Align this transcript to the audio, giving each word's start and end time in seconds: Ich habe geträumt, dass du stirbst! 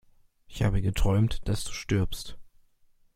Ich 0.47 0.63
habe 0.63 0.81
geträumt, 0.81 1.47
dass 1.47 1.63
du 1.63 1.73
stirbst! 1.73 2.35